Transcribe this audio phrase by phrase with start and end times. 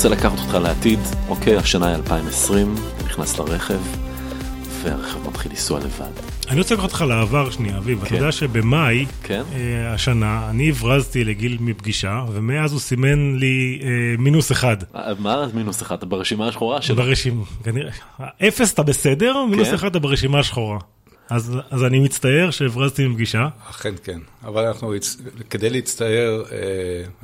[0.00, 0.98] רוצה לקחת אותך לעתיד,
[1.28, 2.74] אוקיי, השנה היא 2020,
[3.04, 3.78] נכנס לרכב,
[4.82, 6.10] והרכב מתחיל לנסוע לבד.
[6.48, 7.98] אני רוצה לקחת אותך לעבר שנייה, אביב.
[7.98, 8.14] אתה כן.
[8.14, 9.42] יודע שבמאי כן?
[9.54, 13.88] אה, השנה, אני הברזתי לגיל מפגישה, ומאז הוא סימן לי אה,
[14.18, 14.76] מינוס אחד.
[14.94, 15.96] אה, מה מינוס אחד?
[15.96, 16.96] אתה ברשימה השחורה שלו?
[16.96, 17.90] ברשימה, כנראה,
[18.48, 19.74] אפס אתה בסדר, מינוס כן.
[19.74, 20.78] אחד אתה ברשימה השחורה.
[21.30, 23.48] אז, אז אני מצטער שהברזתי מפגישה.
[23.70, 24.94] אכן כן, אבל אנחנו,
[25.50, 26.56] כדי להצטער, אה,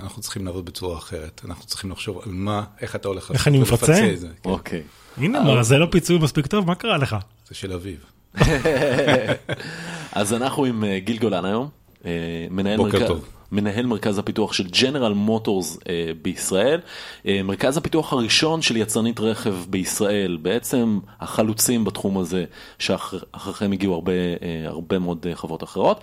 [0.03, 1.41] אנחנו צריכים לעבוד בצורה אחרת.
[1.45, 4.13] אנחנו צריכים לחשוב על מה, איך אתה הולך איך אני מפצה?
[4.13, 4.29] את זה.
[4.43, 4.83] כן, אוקיי.
[5.17, 7.17] הנה, מה, זה לא פיצוי מספיק טוב, מה קרה לך?
[7.49, 8.05] זה של אביב.
[10.13, 11.69] אז אנחנו עם אה, גיל גולן היום,
[12.05, 12.11] אה,
[12.51, 13.29] מנהל, בוקר מרכז, טוב.
[13.53, 16.81] מנהל מרכז הפיתוח של ג'נרל מוטורס אה, בישראל,
[17.27, 22.45] אה, מרכז הפיתוח הראשון של יצרנית רכב בישראל, בעצם החלוצים בתחום הזה,
[22.79, 26.01] שאחריכם הגיעו הרבה, אה, הרבה מאוד אה, חברות אחרות.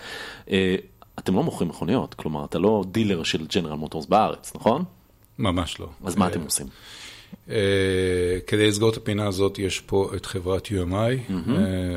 [0.51, 0.75] אה,
[1.19, 4.83] אתם לא מוכרים מכוניות, כלומר אתה לא דילר של ג'נרל מוטורס בארץ, נכון?
[5.39, 5.87] ממש לא.
[6.05, 6.67] אז מה אה, אתם עושים?
[7.49, 7.55] אה,
[8.47, 11.13] כדי לסגור את הפינה הזאת, יש פה את חברת UMI, אה,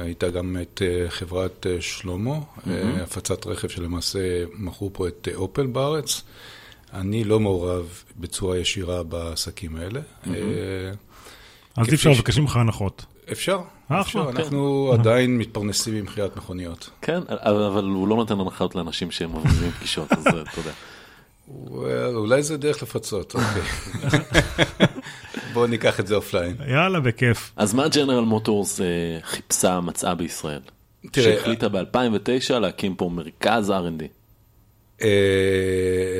[0.03, 4.19] הייתה גם את אה, חברת שלמה, אה, הפצת רכב שלמעשה
[4.55, 6.23] מכרו פה את אופל בארץ.
[6.93, 10.01] אני לא מעורב בצורה ישירה בעסקים האלה.
[10.27, 10.33] אה,
[11.77, 13.05] אז אי אפשר ש- לבקש ממך הנחות.
[13.33, 14.37] אפשר, אחלה, אפשר, כן.
[14.37, 16.91] אנחנו עדיין מתפרנסים ממכירת מכוניות.
[17.03, 20.73] כן, אבל הוא לא נותן הנחות לאנשים שהם מובילים פגישות, אז אתה יודע.
[21.49, 23.63] well, אולי זה דרך לפצות, אוקיי.
[25.57, 26.57] בואו ניקח את זה offline.
[26.69, 27.53] יאללה, בכיף.
[27.57, 28.87] אז מה ג'נרל מוטורס אה,
[29.23, 30.61] חיפשה, מצאה בישראל?
[31.13, 34.03] תראה, שהחליטה ב-2009 להקים פה מרכז R&D.
[35.03, 35.09] אה,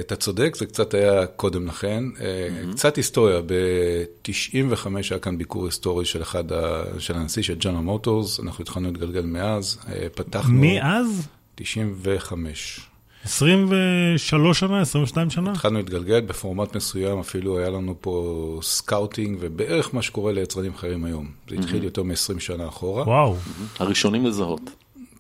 [0.01, 2.05] אתה צודק, זה קצת היה קודם לכן.
[2.21, 7.81] אה, קצת היסטוריה, ב-95 היה כאן ביקור היסטורי של אחד, ה- של הנשיא של ג'נרל
[7.83, 9.79] מוטורס, אנחנו התחלנו להתגלגל מאז,
[10.15, 10.61] פתחנו...
[10.61, 11.29] מאז?
[11.55, 12.81] 95.
[13.27, 14.81] 23 שנה?
[14.81, 15.53] 22 שנה?
[15.53, 21.31] התחלנו להתגלגל בפורמט מסוים, אפילו היה לנו פה scouting, ובערך מה שקורה ליצרנים אחרים היום.
[21.49, 23.03] זה התחיל יותר מ-20 שנה אחורה.
[23.03, 23.37] וואו.
[23.79, 24.61] הראשונים לזהות.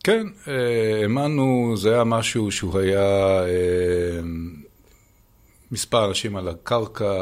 [0.04, 4.20] כן, אה, האמנו, זה היה משהו שהוא היה אה,
[5.70, 7.12] מספר אנשים על הקרקע,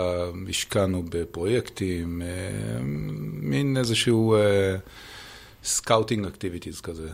[0.49, 2.29] השקענו בפרויקטים, אה,
[3.33, 4.37] מין איזשהו
[5.65, 7.09] scouting activities כזה.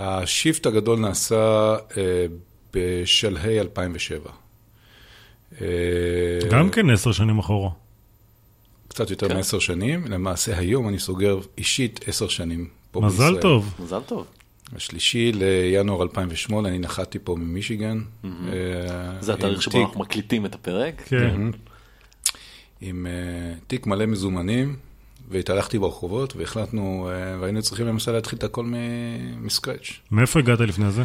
[0.00, 2.26] ה shift הגדול נעשה אה,
[2.74, 4.30] בשלהי 2007.
[5.60, 5.66] אה,
[6.50, 7.70] גם כן עשר שנים אחורה.
[8.88, 9.36] קצת יותר כן.
[9.36, 13.30] מעשר שנים, למעשה היום אני סוגר אישית עשר שנים פה בישראל.
[13.30, 13.74] מזל טוב.
[13.78, 14.26] מזל טוב.
[14.76, 18.00] השלישי לינואר 2008, אני נחתתי פה ממישיגן.
[18.24, 18.30] אה,
[19.20, 21.02] זה התאריך שבו תיק- אנחנו מקליטים את הפרק.
[21.06, 21.40] כן.
[22.80, 23.12] עם אה,
[23.66, 24.76] תיק מלא מזומנים,
[25.30, 28.64] והתהלכתי ברחובות, והחלטנו, אה, והיינו צריכים למעשה להתחיל את הכל
[29.40, 29.90] מסקרץ'.
[30.10, 31.02] מאיפה הגעת לפני זה?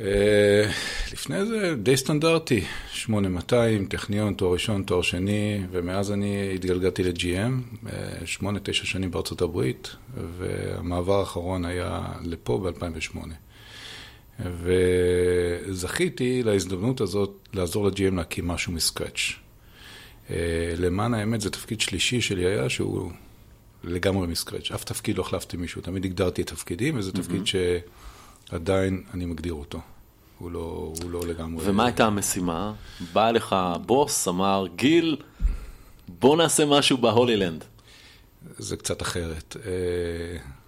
[0.00, 0.70] אה,
[1.12, 8.26] לפני זה די סטנדרטי, 8200, טכניון, תואר ראשון, תואר שני, ומאז אני התגלגלתי ל-GM, אה,
[8.26, 9.96] שמונה, תשע שנים בארצות הברית,
[10.38, 13.18] והמעבר האחרון היה לפה ב-2008.
[15.68, 19.32] וזכיתי להזדמנות הזאת לעזור ל-GM להקים משהו מסקרץ'.
[20.30, 23.10] אה, למען האמת זה תפקיד שלישי שלי היה שהוא
[23.84, 24.70] לגמרי מסקרץ'.
[24.70, 29.80] אף תפקיד לא החלפתי מישהו, תמיד הגדרתי את תפקידים, וזה תפקיד שעדיין אני מגדיר אותו.
[30.38, 31.64] הוא לא, הוא לא לגמרי...
[31.68, 32.72] ומה הייתה המשימה?
[33.12, 33.56] בא לך
[33.86, 35.16] בוס, אמר, גיל,
[36.08, 37.64] בוא נעשה משהו בהולילנד.
[38.58, 39.56] זה קצת אחרת.
[39.66, 39.72] אה,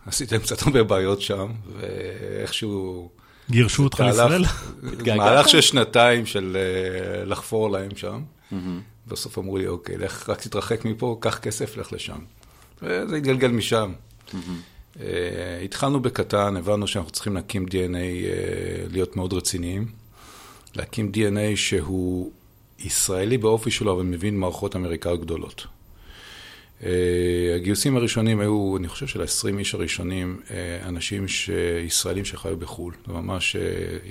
[0.07, 3.09] עשיתם קצת הרבה בעיות שם, ואיכשהו...
[3.51, 4.45] גירשו אותך לישראל?
[5.17, 8.23] מהלך של שנתיים של אה, לחפור להם שם.
[9.07, 12.19] בסוף אמרו לי, אוקיי, לך, רק תתרחק מפה, קח כסף, לך לשם.
[12.85, 13.93] וזה התגלגל משם.
[15.01, 18.01] אה, התחלנו בקטן, הבנו שאנחנו צריכים להקים DNA, אה,
[18.93, 19.87] להיות מאוד רציניים.
[20.77, 22.31] להקים DNA שהוא
[22.79, 25.67] ישראלי באופי שלו, אבל מבין מערכות אמריקאיות גדולות.
[26.81, 26.85] Uh,
[27.57, 30.51] הגיוסים הראשונים היו, אני חושב של ה-20 איש הראשונים, uh,
[30.89, 31.51] אנשים ש...
[31.87, 32.95] ישראלים שחיו בחו"ל.
[33.07, 33.59] זה ממש, uh,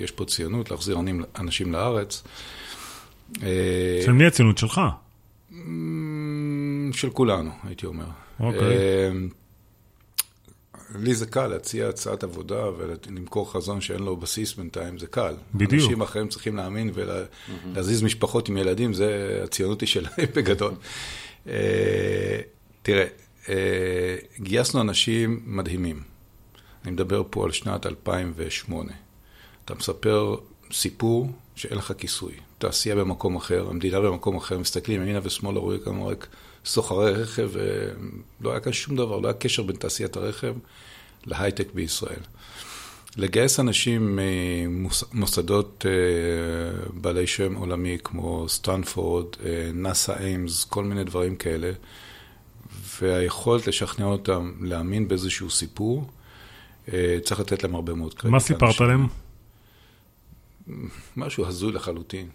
[0.02, 2.22] יש פה ציונות להחזיר אנשים- אנשים לארץ.
[3.32, 3.40] Uh,
[4.04, 4.80] של מי הציונות שלך?
[6.92, 8.06] של כולנו, הייתי אומר.
[8.40, 8.76] אוקיי.
[9.10, 9.34] Uh,
[10.94, 15.34] לי זה קל להציע הצעת עבודה ולמכור חזון שאין לו בסיס בינתיים, זה קל.
[15.54, 15.82] בדיוק.
[15.82, 20.74] אנשים אחרים צריכים להאמין ולהזיז משפחות עם ילדים, זה הציונות היא שלהם בגדול.
[21.46, 22.40] אה,
[22.82, 23.04] תראה,
[23.48, 26.02] אה, גייסנו אנשים מדהימים.
[26.84, 28.92] אני מדבר פה על שנת 2008.
[29.64, 30.36] אתה מספר
[30.72, 32.32] סיפור שאין לך כיסוי.
[32.58, 36.26] תעשייה במקום אחר, המדינה במקום אחר, מסתכלים ימינה ושמאלה, רואים כמה רק
[36.64, 40.54] סוחרי רכב, ולא היה כאן שום דבר, לא היה קשר בין תעשיית הרכב
[41.26, 42.20] להייטק בישראל.
[43.16, 44.18] לגייס אנשים
[44.68, 45.84] ממוסדות
[46.94, 49.26] בעלי שם עולמי כמו סטנפורד,
[49.74, 51.72] נאסא איימס, כל מיני דברים כאלה,
[53.00, 56.10] והיכולת לשכנע אותם להאמין באיזשהו סיפור,
[57.24, 58.32] צריך לתת להם הרבה מאוד קרדיט.
[58.32, 59.06] מה סיפרת להם?
[61.16, 62.28] משהו הזוי לחלוטין.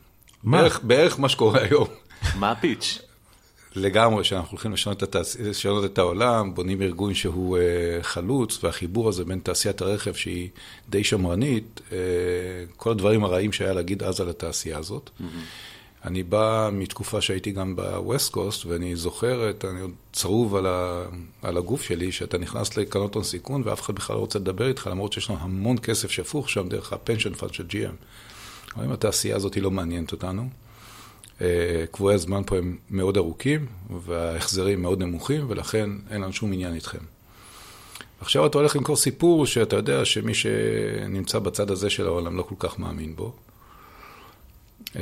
[0.44, 0.62] מה?
[0.62, 1.88] בערך, בערך מה שקורה היום.
[2.36, 3.00] מה הפיץ'?
[3.76, 5.36] לגמרי, שאנחנו הולכים לשנות את, התעש...
[5.40, 10.50] לשנות את העולם, בונים ארגון שהוא uh, חלוץ, והחיבור הזה בין תעשיית הרכב שהיא
[10.90, 11.92] די שמרנית, אה,
[12.78, 15.10] כל הדברים הרעים שהיה להגיד אז על התעשייה הזאת.
[15.10, 15.24] Mm-hmm.
[16.06, 20.66] אני בא מתקופה שהייתי גם ב West Coast, ואני זוכר, את, אני עוד צרוב על,
[20.66, 21.04] ה,
[21.42, 24.88] על הגוף שלי, שאתה נכנס לקרנות הון סיכון ואף אחד בכלל לא רוצה לדבר איתך,
[24.92, 27.96] למרות שיש לנו המון כסף שפוך שם דרך ה pension fund של GM.
[28.76, 30.48] אבל אם התעשייה הזאת היא לא מעניינת אותנו, אה,
[31.92, 33.66] קבועי הזמן פה הם מאוד ארוכים,
[34.06, 37.00] וההחזרים מאוד נמוכים, ולכן אין לנו שום עניין איתכם.
[38.22, 42.56] עכשיו אתה הולך למכור סיפור שאתה יודע שמי שנמצא בצד הזה של העולם לא כל
[42.60, 43.34] כך מאמין בו.
[44.96, 45.02] אה,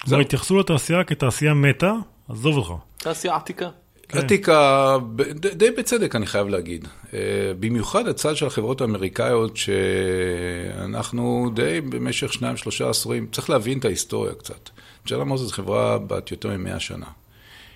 [0.00, 1.92] כלומר, התייחסו לתעשייה כתעשייה מתה,
[2.28, 2.72] עזוב אותך.
[2.98, 3.68] תעשייה עתיקה.
[4.08, 4.18] כן.
[4.18, 4.96] עתיקה,
[5.34, 6.88] די בצדק אני חייב להגיד.
[7.14, 7.18] אה,
[7.60, 14.34] במיוחד הצד של החברות האמריקאיות, שאנחנו די במשך שניים, שלושה עשורים, צריך להבין את ההיסטוריה
[14.34, 14.70] קצת.
[15.08, 17.06] ג'נרל מוטורס זו חברה בת יותר מ-100 שנה.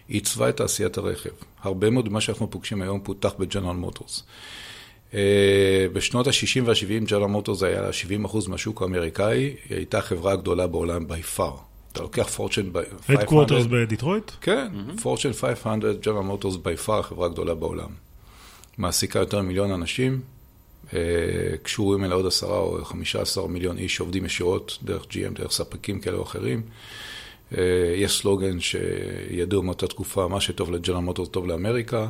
[0.09, 1.31] היא עיצבה את תעשיית הרכב.
[1.62, 4.23] הרבה מאוד ממה שאנחנו פוגשים היום פותח בג'נרל מוטורס.
[5.15, 7.88] אה, בשנות ה-60 וה-70 ג'נרל מוטורס היה
[8.25, 11.53] 70% מהשוק האמריקאי, היא הייתה החברה הגדולה בעולם by far.
[11.93, 12.71] אתה לוקח פורצ'ן
[13.06, 13.50] 500.
[13.50, 14.31] Headquarters בדיטרויט?
[14.41, 14.69] כן,
[15.03, 17.88] פורצ'ן 500, ג'נרל מוטורס by far החברה הגדולה בעולם.
[18.79, 20.20] מעסיקה יותר ממיליון אנשים,
[21.62, 26.00] קשורים אליה עוד עשרה או חמישה עשר מיליון איש שעובדים ישירות דרך GM, דרך ספקים
[26.00, 26.62] כאלה או אחרים.
[27.58, 32.08] אה, יש סלוגן שידוע מאותה תקופה, מה שטוב לג'נרל מוטורס טוב לאמריקה.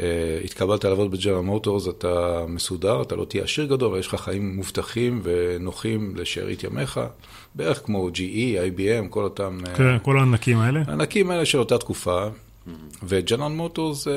[0.00, 4.14] אה, התקבלת לעבוד בג'נרל מוטורס, אתה מסודר, אתה לא תהיה עשיר גדול, אבל יש לך
[4.14, 7.00] חיים מובטחים ונוחים לשארית ימיך,
[7.54, 9.58] בערך כמו GE, IBM, כל אותם...
[9.66, 10.82] אה, כן, כל הענקים האלה.
[10.86, 12.26] הענקים האלה של אותה תקופה,
[13.02, 14.08] וג'נרל מוטורס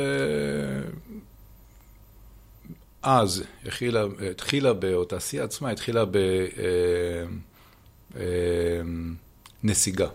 [3.09, 4.71] אז התחילה, התחילה,
[5.01, 6.04] התעשייה עצמה התחילה
[9.63, 10.07] בנסיגה.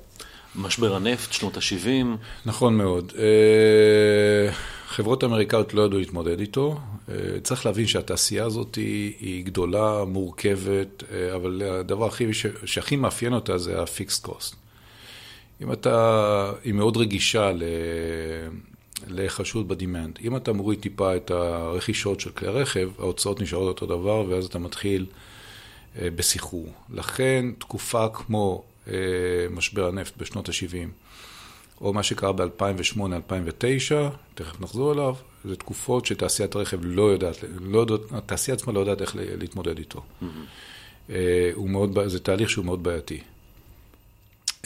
[0.57, 2.07] משבר הנפט, שנות ה-70.
[2.47, 3.13] נכון מאוד.
[3.19, 4.53] אה,
[4.87, 6.79] חברות אמריקאיות לא ידעו להתמודד איתו.
[7.09, 12.27] אה, צריך להבין שהתעשייה הזאת היא, היא גדולה, מורכבת, אה, אבל הדבר הכי,
[12.65, 14.55] שהכי מאפיין אותה זה ה-fixed cost.
[15.63, 17.63] אם אתה, היא מאוד רגישה ל...
[19.09, 20.19] לחשוד בדימנד.
[20.25, 24.59] אם אתה מוריד טיפה את הרכישות של כלי הרכב, ההוצאות נשארות אותו דבר, ואז אתה
[24.59, 25.07] מתחיל
[25.97, 26.73] בסחרור.
[26.91, 28.95] לכן, תקופה כמו אה,
[29.51, 30.89] משבר הנפט בשנות ה-70,
[31.81, 33.95] או מה שקרה ב-2008-2009,
[34.35, 35.15] תכף נחזור אליו,
[35.45, 40.01] זה תקופות שתעשיית הרכב לא יודעת, לא יודעת, התעשייה עצמה לא יודעת איך להתמודד איתו.
[40.23, 41.13] Mm-hmm.
[41.55, 43.21] הוא מאוד, זה תהליך שהוא מאוד בעייתי.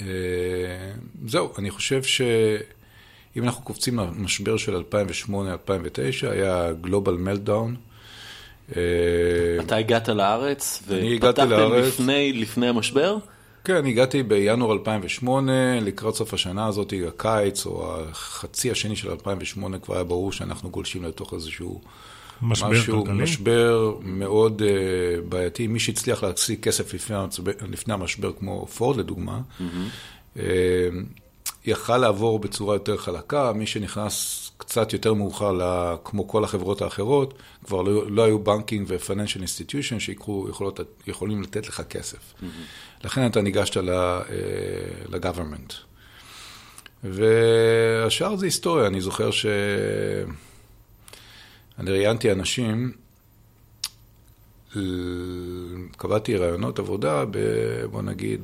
[0.01, 0.05] אה,
[1.27, 2.03] זהו, אני חושב
[3.37, 7.77] שאם אנחנו קופצים למשבר של 2008-2009, היה גלובל מלדאון.
[8.71, 13.17] אתה הגעת לארץ ופתחתם לפני, לפני המשבר?
[13.65, 19.95] כן, הגעתי בינואר 2008, לקראת סוף השנה הזאת, הקיץ, או החצי השני של 2008, כבר
[19.95, 21.81] היה ברור שאנחנו גולשים לתוך איזשהו...
[22.43, 23.23] משבר משהו, כלכלי?
[23.23, 25.67] משבר מאוד uh, בעייתי.
[25.67, 27.17] מי שהצליח להשיג כסף לפני,
[27.71, 30.37] לפני המשבר, כמו פורד לדוגמה, mm-hmm.
[30.37, 30.41] uh,
[31.67, 33.53] יכל לעבור בצורה יותר חלקה.
[33.53, 38.87] מי שנכנס קצת יותר מאוחר, לה, כמו כל החברות האחרות, כבר לא, לא היו בנקינג
[38.89, 40.01] ו-financial institution
[41.05, 42.19] שיכולים לתת לך כסף.
[42.19, 43.05] Mm-hmm.
[43.05, 45.73] לכן אתה ניגשת ל-government.
[47.05, 49.47] והשאר זה היסטוריה, אני זוכר ש...
[51.79, 52.93] אני ראיינתי אנשים,
[55.97, 57.39] קבעתי רעיונות עבודה, ב...
[57.91, 58.41] בוא נגיד,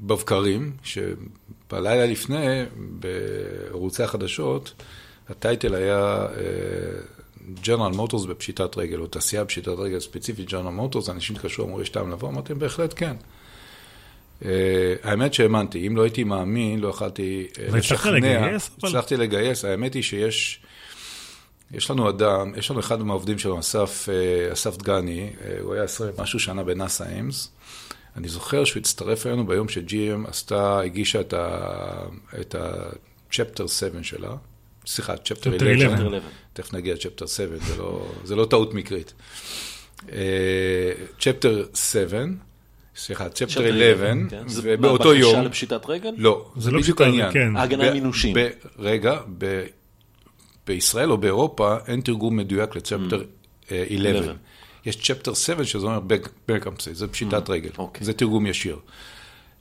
[0.00, 4.72] בבקרים, שבלילה לפני, בערוצי החדשות,
[5.28, 6.26] הטייטל היה
[7.62, 11.88] ג'נרל מוטורס בפשיטת רגל, או תעשייה בפשיטת רגל ספציפית ג'נרל מוטורס, אנשים התקשרו, אמרו, יש
[11.88, 12.28] טעם לבוא?
[12.28, 13.16] אמרתי, בהחלט כן.
[14.42, 14.46] Uh,
[15.02, 18.12] האמת שהאמנתי, אם לא הייתי מאמין, לא יכלתי uh, לשכנע.
[18.16, 18.70] לגייס?
[18.78, 20.60] הצלחתי לגייס, האמת היא שיש
[21.72, 25.82] יש לנו אדם, יש לנו אחד מהעובדים שלנו, אסף, uh, אסף דגני, uh, הוא היה
[25.82, 27.50] עשרה משהו שנה בנאסא אימס.
[28.16, 31.20] אני זוכר שהוא הצטרף אלינו ביום ש-GM עשתה, הגישה
[32.40, 34.34] את ה-Chapter 7 שלה.
[34.86, 36.18] סליחה, צ'פטר 11,
[36.52, 39.12] תכף נגיע לצ'פטר 7, זה לא, זה לא טעות מקרית.
[41.20, 42.24] צ'פטר 7,
[42.96, 44.12] סליחה, צ'פטר 11,
[44.62, 45.30] ובאותו יום...
[45.30, 46.10] זה בקשה לפשיטת רגל?
[46.16, 47.32] לא, זה לא בדיוק העניין.
[47.32, 47.56] כן.
[47.56, 48.36] הגנה מינושים.
[48.78, 49.20] רגע,
[50.66, 53.22] בישראל או באירופה אין תרגום מדויק לצ'פטר
[53.66, 54.34] 11.
[54.86, 56.00] יש צ'פטר 7 שזה אומר
[56.48, 58.04] בנקרפסי, זה פשיטת רגל, אוקיי.
[58.04, 58.78] זה תרגום ישיר.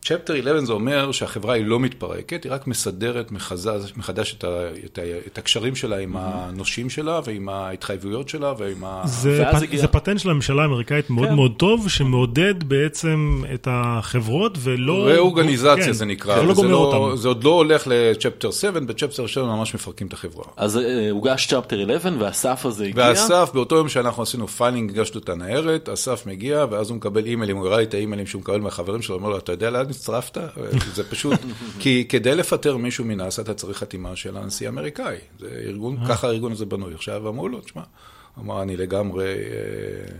[0.07, 4.47] Chapter 11 זה אומר שהחברה היא לא מתפרקת, היא רק מסדרת מחדש, מחדש את, ה,
[4.85, 9.01] את, ה, את הקשרים שלה עם הנושים שלה ועם ההתחייבויות שלה ועם ה...
[9.05, 9.55] זה, פ...
[9.55, 11.35] הגיע- זה פטנט של הממשלה האמריקאית מאוד כן.
[11.35, 15.07] מאוד טוב, שמעודד בעצם את החברות ולא...
[15.07, 17.17] ראורגניזציה כן, זה נקרא, זה לא גומר אותם.
[17.17, 20.45] זה עוד לא הולך ל Chapter 7, ב Chapter 7 ממש מפרקים את החברה.
[20.57, 23.03] אז אה, הוגש Chapter 11 והסף הזה הגיע.
[23.09, 27.57] ואסף, באותו יום שאנחנו עשינו filing, הגשנו את הניירת, אסף מגיע, ואז הוא מקבל אימיילים,
[27.57, 30.37] הוא הראה לי את האימיילים שהוא מקבל מהחברים שלו, אומר לו, אתה יודע לאן הצטרפת?
[30.93, 31.39] זה פשוט,
[31.81, 35.17] כי כדי לפטר מישהו מנאס"א, אתה צריך חתימה של הנשיא האמריקאי.
[35.39, 36.93] זה ארגון, ככה הארגון הזה בנוי.
[36.93, 37.81] עכשיו אמרו לו, תשמע,
[38.39, 39.25] אמר, אני לגמרי...
[39.25, 40.15] אה,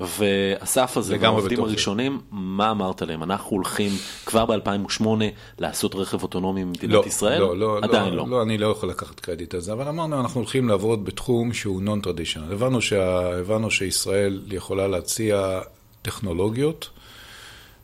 [0.00, 1.72] ואסף הזה, והעובדים בתוך זה.
[1.72, 3.22] הראשונים, מה אמרת להם?
[3.22, 3.92] אנחנו הולכים
[4.26, 5.04] כבר ב-2008
[5.58, 7.40] לעשות רכב אוטונומי במדינת לא, ישראל?
[7.40, 8.16] לא, לא, עדיין לא.
[8.16, 8.30] לא.
[8.30, 11.82] לא, אני לא יכול לקחת קרדיט על זה, אבל אמרנו, אנחנו הולכים לעבוד בתחום שהוא
[11.82, 12.52] נון טרדישיונל.
[12.52, 15.60] הבנו, שה, הבנו שישראל יכולה להציע
[16.02, 16.90] טכנולוגיות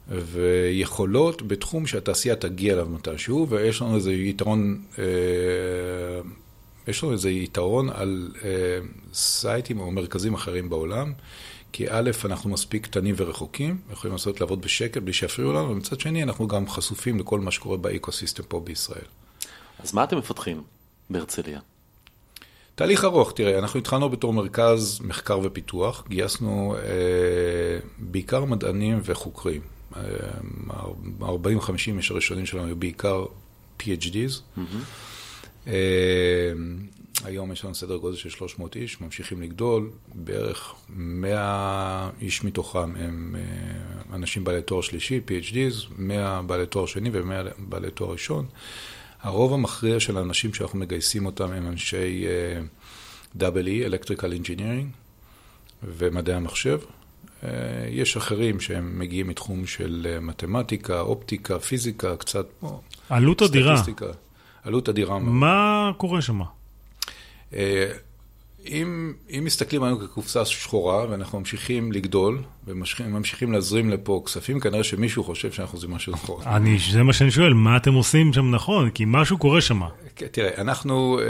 [0.09, 5.05] ויכולות בתחום שהתעשייה תגיע אליו מתישהו, ויש לנו איזה יתרון, אה,
[6.89, 8.51] יש לנו איזה יתרון על אה,
[9.13, 11.13] סייטים או מרכזים אחרים בעולם.
[11.73, 16.23] כי א', אנחנו מספיק קטנים ורחוקים, יכולים לעשות לעבוד בשקט בלי שיפריעו לנו, ומצד שני
[16.23, 19.05] אנחנו גם חשופים לכל מה שקורה באקוסיסטם פה בישראל.
[19.79, 20.63] אז מה אתם מפתחים
[21.11, 21.61] בהרצליה?
[22.75, 29.76] תהליך ארוך, תראה, אנחנו התחלנו בתור מרכז מחקר ופיתוח, גייסנו אה, בעיקר מדענים וחוקרים.
[29.97, 30.81] אה,
[31.21, 33.25] 40-50 איש הראשונים שלנו היו בעיקר
[33.81, 34.61] PhDs.
[35.67, 35.73] אה,
[37.25, 43.37] היום יש לנו סדר גודל של 300 איש, ממשיכים לגדול, בערך 100 איש מתוכם הם
[43.39, 48.47] אה, אנשים בעלי תואר שלישי, PhDs, 100 בעלי תואר שני ו-100 בעלי תואר ראשון.
[49.21, 52.27] הרוב המכריע של האנשים שאנחנו מגייסים אותם הם אנשי
[53.37, 54.87] uh, EE, Electrical Engineering
[55.83, 56.79] ומדעי המחשב.
[57.43, 57.47] Uh,
[57.91, 63.77] יש אחרים שהם מגיעים מתחום של uh, מתמטיקה, אופטיקה, פיזיקה, קצת כמו עלות אדירה.
[63.77, 64.07] סטטיסטיקה.
[64.65, 65.35] עלות אדירה מאוד.
[65.35, 66.41] מה קורה שם?
[67.55, 67.93] אה,
[68.67, 75.25] אם, אם מסתכלים עלינו כקופסה שחורה ואנחנו ממשיכים לגדול וממשיכים להזרים לפה כספים, כנראה שמישהו
[75.25, 76.43] חושב שאנחנו עושים משהו נכון.
[76.47, 78.91] אני, זה מה שאני שואל, מה אתם עושים שם נכון?
[78.91, 79.81] כי משהו קורה שם.
[80.17, 81.25] כן, תראה, אנחנו אה,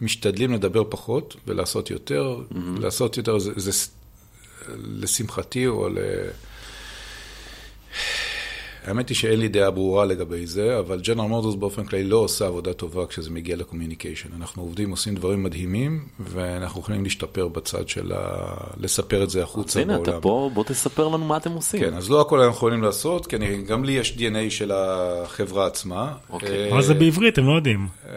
[0.00, 2.38] משתדלים לדבר פחות ולעשות יותר.
[2.50, 2.80] Mm-hmm.
[2.80, 3.88] לעשות יותר זה, זה
[4.78, 5.98] לשמחתי או ל...
[8.86, 12.46] האמת היא שאין לי דעה ברורה לגבי זה, אבל ג'נרל מוטורס באופן כללי לא עושה
[12.46, 14.28] עבודה טובה כשזה מגיע לקומיוניקיישן.
[14.36, 18.54] אנחנו עובדים, עושים דברים מדהימים, ואנחנו יכולים להשתפר בצד של ה...
[18.80, 20.10] לספר את זה אז החוצה הנה, בעולם.
[20.10, 21.80] אתה פה, בוא תספר לנו מה אתם עושים.
[21.80, 25.66] כן, אז לא הכל אנחנו יכולים לעשות, כי אני, גם לי יש DNA של החברה
[25.66, 26.12] עצמה.
[26.30, 26.64] אוקיי.
[26.64, 27.86] אה, אבל זה בעברית, הם לא יודעים.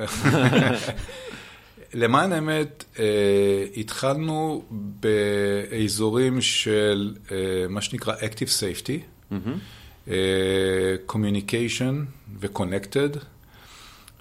[1.94, 7.38] למען האמת, אה, התחלנו באזורים של אה,
[7.70, 9.32] מה שנקרא Active Safety,
[10.08, 11.94] אה, Communication
[12.40, 13.18] ו-Connected,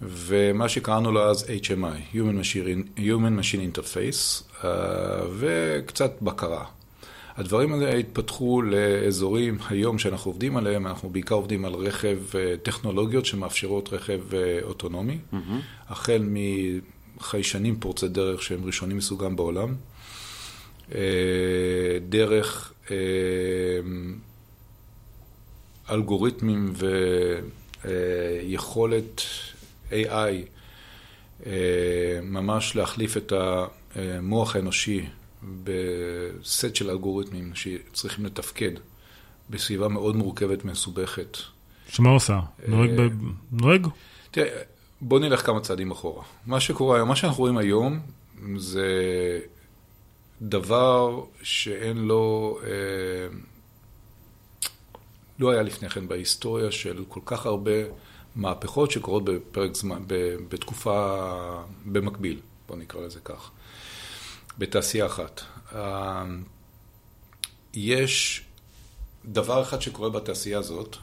[0.02, 6.64] ומה שקראנו לו אז HMI, Human Machine, Human Machine Interface, אה, וקצת בקרה.
[7.36, 13.26] הדברים האלה התפתחו לאזורים היום שאנחנו עובדים עליהם, אנחנו בעיקר עובדים על רכב, אה, טכנולוגיות
[13.26, 15.18] שמאפשרות רכב אה, אוטונומי,
[15.88, 16.22] החל
[17.20, 19.74] מחיישנים פורצי דרך שהם ראשונים מסוגם בעולם,
[20.94, 21.00] אה,
[22.08, 22.96] דרך אה,
[25.90, 26.72] אלגוריתמים
[27.84, 29.22] ויכולת
[29.90, 29.94] AI,
[31.46, 31.52] אה,
[32.22, 35.06] ממש להחליף את המוח האנושי
[35.64, 38.72] בסט של אלגוריתמים שצריכים לתפקד
[39.50, 41.36] בסביבה מאוד מורכבת ומסובכת.
[41.88, 42.40] שמה עושה?
[42.68, 43.08] נוהג ב...
[43.52, 43.86] נוהג?
[44.30, 44.62] תראה,
[45.00, 46.24] בוא נלך כמה צעדים אחורה.
[46.46, 48.00] מה שקורה היום, מה שאנחנו רואים היום,
[48.56, 48.90] זה
[50.42, 53.36] דבר שאין לו, אה,
[55.38, 57.72] לא היה לפני כן בהיסטוריה של כל כך הרבה
[58.36, 60.02] מהפכות שקורות בפרק זמן,
[60.48, 61.18] בתקופה
[61.86, 63.50] במקביל, בוא נקרא לזה כך,
[64.58, 65.40] בתעשייה אחת.
[65.74, 66.24] אה,
[67.74, 68.44] יש
[69.24, 70.96] דבר אחד שקורה בתעשייה הזאת,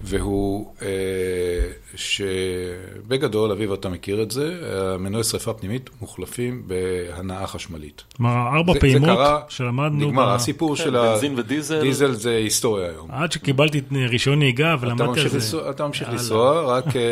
[0.00, 4.54] והוא אה, שבגדול, אביב, אתה מכיר את זה,
[4.98, 8.02] מנועי שרפה פנימית מוחלפים בהנאה חשמלית.
[8.16, 10.06] כלומר, ארבע זה- זה פעימות קרה, שלמדנו...
[10.08, 11.12] נגמר, ב- הסיפור כן, של ה...
[11.12, 11.80] בנזין ודיזל.
[11.80, 13.10] דיזל זה היסטוריה היום.
[13.10, 15.34] עד שקיבלתי את רישיון נהיגה ולמדתי על זה.
[15.36, 16.08] לנסוע- אתה ממשיך.
[16.08, 17.02] לנסוע, רק אה,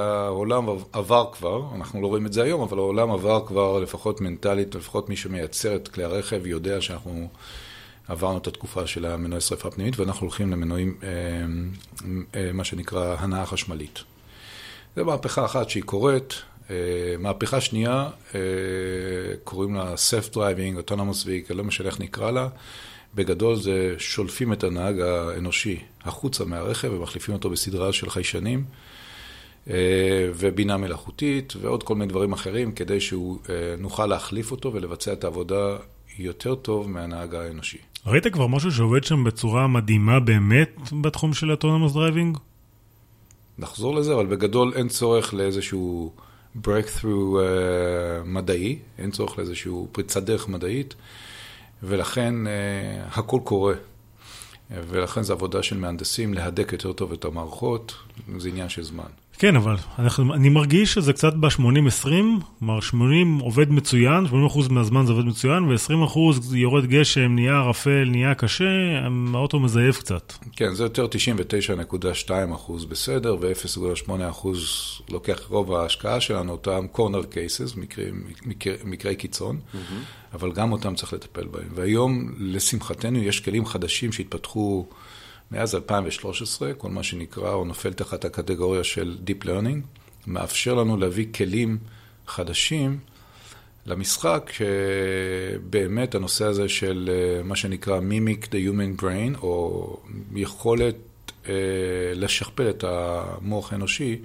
[0.00, 4.74] העולם עבר כבר, אנחנו לא רואים את זה היום, אבל העולם עבר כבר לפחות מנטלית,
[4.74, 7.28] לפחות מי שמייצר את כלי הרכב יודע שאנחנו
[8.08, 11.08] עברנו את התקופה של המנועי שרפה פנימית, ואנחנו הולכים למנועים, אה,
[12.34, 14.02] אה, מה שנקרא הנעה חשמלית.
[14.96, 16.42] זו מהפכה אחת שהיא קורית,
[17.18, 18.10] מהפכה שנייה,
[19.44, 22.48] קוראים לה Self-Driving, Autonomous Vehicle, לא משנה איך נקרא לה.
[23.14, 28.64] בגדול זה שולפים את הנהג האנושי החוצה מהרכב ומחליפים אותו בסדרה של חיישנים
[30.34, 35.76] ובינה מלאכותית ועוד כל מיני דברים אחרים כדי שנוכל להחליף אותו ולבצע את העבודה
[36.18, 37.78] יותר טוב מהנהג האנושי.
[38.06, 42.38] ראית כבר משהו שעובד שם בצורה מדהימה באמת בתחום של autonomous driving?
[43.58, 46.12] נחזור לזה, אבל בגדול אין צורך לאיזשהו
[46.56, 50.94] breakthrough אה, מדעי, אין צורך לאיזשהו פריצת דרך מדעית,
[51.82, 53.74] ולכן אה, הכל קורה.
[54.70, 57.94] ולכן זו עבודה של מהנדסים להדק יותר טוב את המערכות,
[58.38, 59.21] זה עניין של זמן.
[59.38, 62.08] כן, אבל אנחנו, אני מרגיש שזה קצת ב-80-20,
[62.58, 66.18] כלומר 80 עובד מצוין, 80% מהזמן זה עובד מצוין, ו-20%
[66.54, 68.64] יורד גשם, נהיה ערפל, נהיה קשה,
[69.34, 70.32] האוטו מזייף קצת.
[70.56, 71.06] כן, זה יותר
[72.28, 74.46] 99.2% בסדר, ו-0.8%
[75.10, 78.10] לוקח רוב ההשקעה שלנו, אותם corner cases, מקרי,
[78.46, 79.76] מקרי, מקרי קיצון, mm-hmm.
[80.34, 81.68] אבל גם אותם צריך לטפל בהם.
[81.74, 84.86] והיום, לשמחתנו, יש כלים חדשים שהתפתחו...
[85.52, 91.26] מאז 2013, כל מה שנקרא או נופל תחת הקטגוריה של Deep Learning, מאפשר לנו להביא
[91.34, 91.78] כלים
[92.26, 92.98] חדשים
[93.86, 99.96] למשחק, שבאמת הנושא הזה של אה, מה שנקרא Mimic the Human Brain, או
[100.34, 100.94] יכולת
[101.48, 101.54] אה,
[102.14, 104.18] לשכפל את המוח האנושי,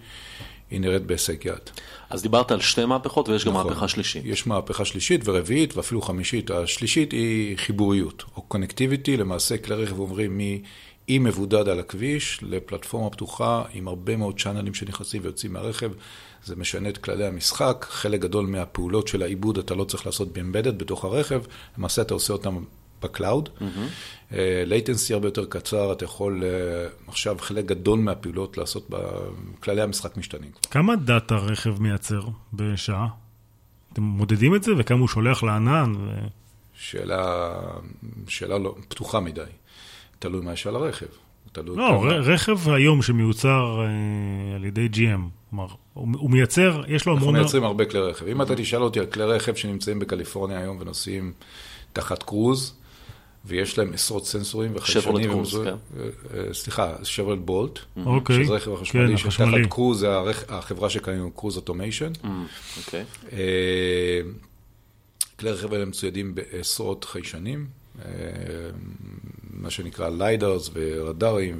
[0.71, 1.69] היא נראית בהישג יד.
[2.09, 3.61] אז דיברת על שתי מהפכות ויש נכון.
[3.61, 4.23] גם מהפכה שלישית.
[4.25, 6.51] יש מהפכה שלישית ורביעית ואפילו חמישית.
[6.51, 10.37] השלישית היא חיבוריות, או קונקטיביטי, למעשה כלי רכב עוברים
[11.09, 15.91] אי מבודד על הכביש לפלטפורמה פתוחה עם הרבה מאוד צ'אנלים שנכנסים ויוצאים מהרכב.
[16.43, 20.38] זה משנה את כללי המשחק, חלק גדול מהפעולות של העיבוד אתה לא צריך לעשות ב
[20.38, 21.41] embedded בתוך הרכב,
[21.77, 22.63] למעשה אתה עושה אותם
[23.01, 23.49] ב cloud.
[24.65, 25.15] latency mm-hmm.
[25.15, 28.89] אה, הרבה יותר קצר, אתה יכול אה, עכשיו חלק גדול מהפעולות לעשות,
[29.59, 30.51] כללי המשחק משתנים.
[30.71, 32.21] כמה דאטה רכב מייצר
[32.53, 33.07] בשעה?
[33.93, 35.93] אתם מודדים את זה וכמה הוא שולח לענן?
[35.95, 36.09] ו...
[36.73, 37.51] שאלה,
[38.27, 39.41] שאלה לא, פתוחה מדי.
[40.19, 41.05] תלוי מה יש על הרכב.
[41.51, 42.13] תלוי לא, כמה...
[42.13, 47.23] רכב היום שמיוצר אה, על ידי GM, כלומר, הוא, הוא מייצר, יש לו המון...
[47.23, 48.27] אנחנו מייצרים הרבה כלי רכב.
[48.27, 51.33] אם אתה תשאל אותי על כלי רכב שנמצאים בקליפורניה היום ונוסעים
[51.93, 52.73] תחת קרוז,
[53.45, 55.29] ויש להם עשרות סנסורים וחיישנים.
[55.29, 55.73] קרוז, כן.
[56.33, 58.43] אה, סליחה, שברולט בולט, אוקיי.
[58.43, 60.07] שזה רכב החשמלי, כן, שתחת קרוז זה
[60.49, 62.11] החברה שקיימת קרוז אוטומיישן.
[62.77, 63.03] אוקיי.
[63.33, 64.21] אה,
[65.39, 67.67] כלי רכב האלה מצוידים בעשרות חיישנים.
[69.57, 71.59] מה שנקרא lidars ורדארים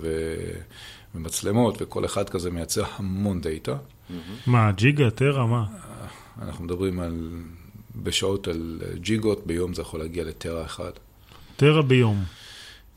[1.16, 3.76] ומצלמות, וכל אחד כזה מייצר המון דאטה.
[4.48, 5.66] מה, ג'יגה, טרה, מה?
[6.42, 7.30] אנחנו מדברים על,
[7.96, 10.92] בשעות על ג'יגות, ביום זה יכול להגיע לטרה אחד.
[11.56, 12.24] טרה ביום.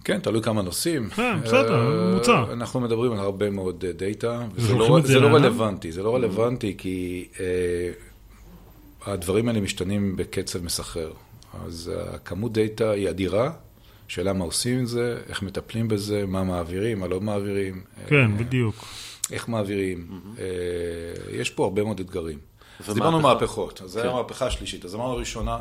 [0.05, 1.11] כן, תלוי כמה נוסעים.
[1.11, 2.45] כן, בסדר, אה, ממוצע.
[2.53, 7.29] אנחנו מדברים על הרבה מאוד דאטה, וזה לא, זה לא רלוונטי, זה לא רלוונטי כי
[7.41, 7.45] אה,
[9.13, 11.13] הדברים האלה משתנים בקצב מסחרר.
[11.67, 13.53] אז הכמות דאטה היא אדירה,
[14.11, 17.83] שאלה מה עושים עם זה, איך מטפלים בזה, מה מעבירים, מה לא מעבירים.
[18.07, 18.85] כן, אה, בדיוק.
[19.33, 20.09] איך מעבירים.
[20.11, 20.41] Mm-hmm.
[20.41, 20.45] אה,
[21.41, 22.39] יש פה הרבה מאוד אתגרים.
[22.89, 24.19] אז דיברנו מהפכות, אז זו הייתה כן.
[24.19, 24.85] המהפכה השלישית.
[24.85, 25.59] אז אמרנו הראשונה,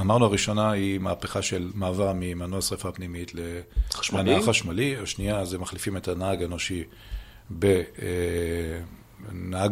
[0.00, 3.32] אמרנו הראשונה היא מהפכה של מעבר ממנוע שרפה פנימית
[4.12, 6.84] לנהג חשמלי, השנייה זה מחליפים את הנהג האנושי
[7.50, 7.72] בנהג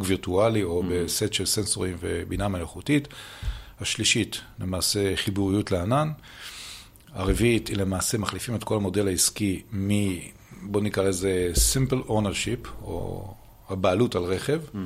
[0.04, 1.04] וירטואלי או mm-hmm.
[1.04, 3.08] בסט של סנסורים ובינה מלאכותית.
[3.80, 6.10] השלישית, למעשה חיבוריות לענן.
[7.16, 9.90] הרביעית היא למעשה מחליפים את כל המודל העסקי מ...
[10.62, 13.34] בוא נקרא לזה simple ownership, או
[13.68, 14.78] הבעלות על רכב, mm-hmm.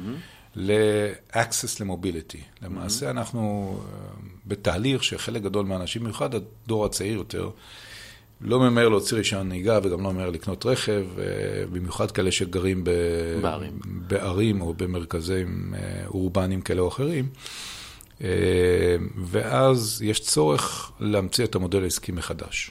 [0.56, 2.40] ל-access למוביליטי.
[2.62, 3.10] למעשה mm-hmm.
[3.10, 3.98] אנחנו אה,
[4.46, 7.50] בתהליך שחלק גדול מהאנשים, במיוחד הדור הצעיר יותר,
[8.40, 11.24] לא ממהר להוציא רישיון נהיגה וגם לא ממהר לקנות רכב, אה,
[11.72, 12.90] במיוחד כאלה שגרים ב...
[13.42, 13.80] בערים.
[13.84, 17.28] בערים או במרכזים אה, אורבניים כאלה או אחרים.
[18.24, 18.28] אה,
[19.16, 22.70] ואז יש צורך להמציא את המודל העסקי מחדש.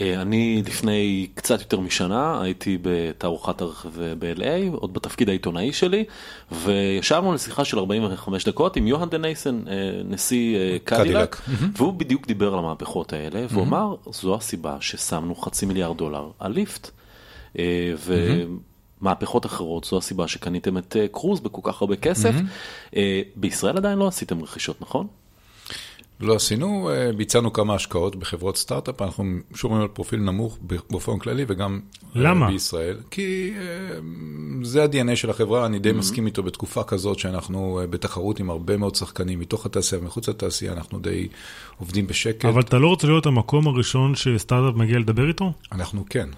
[0.00, 6.04] אה, אני לפני קצת יותר משנה הייתי בתערוכת הרכב ב-LA, עוד בתפקיד העיתונאי שלי,
[6.52, 9.74] וישבנו לשיחה של 45 דקות עם יוהאן דה נייסן, אה,
[10.04, 11.40] נשיא קדילק,
[11.76, 16.52] והוא בדיוק דיבר על המהפכות האלה, והוא אמר, זו הסיבה ששמנו חצי מיליארד דולר על
[16.52, 16.90] ליפט.
[19.00, 22.34] מהפכות אחרות, זו הסיבה שקניתם את אה, קרוז בכל כך הרבה כסף.
[22.34, 22.98] Mm-hmm.
[23.36, 25.06] בישראל עדיין לא עשיתם רכישות, נכון?
[26.20, 30.58] לא עשינו, אה, ביצענו כמה השקעות בחברות סטארט-אפ, אנחנו שומרים על פרופיל נמוך
[30.90, 31.80] באופן כללי וגם
[32.14, 32.48] למה?
[32.50, 32.96] בישראל.
[33.10, 33.52] כי
[34.62, 35.92] זה ה-DNA של החברה, אני די mm-hmm.
[35.92, 40.98] מסכים איתו בתקופה כזאת שאנחנו בתחרות עם הרבה מאוד שחקנים מתוך התעשייה ומחוץ לתעשייה, אנחנו
[40.98, 41.28] די
[41.78, 42.44] עובדים בשקט.
[42.44, 45.52] אבל אתה לא רוצה להיות המקום הראשון שסטארט-אפ מגיע לדבר איתו?
[45.72, 46.28] אנחנו כן.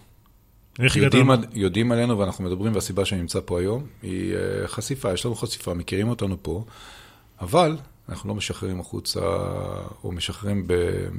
[0.80, 1.48] איך יודעים, הגעת?
[1.54, 5.74] יודעים עלינו ואנחנו מדברים, והסיבה שאני נמצא פה היום היא אה, חשיפה, יש לנו חשיפה,
[5.74, 6.64] מכירים אותנו פה.
[7.40, 7.76] אבל
[8.08, 9.20] אנחנו לא משחררים החוצה,
[10.04, 10.66] או משחררים